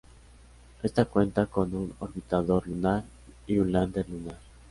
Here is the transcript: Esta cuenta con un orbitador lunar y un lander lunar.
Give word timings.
Esta 0.81 1.05
cuenta 1.05 1.45
con 1.45 1.75
un 1.75 1.93
orbitador 1.99 2.67
lunar 2.67 3.03
y 3.45 3.59
un 3.59 3.71
lander 3.71 4.09
lunar. 4.09 4.39